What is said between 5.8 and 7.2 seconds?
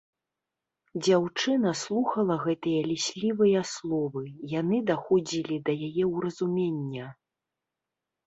яе ўразумення.